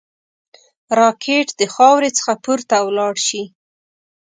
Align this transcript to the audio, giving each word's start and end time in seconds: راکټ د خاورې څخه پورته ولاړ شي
راکټ 0.99 1.47
د 1.59 1.61
خاورې 1.73 2.09
څخه 2.17 2.33
پورته 2.43 2.75
ولاړ 2.87 3.13
شي 3.27 3.43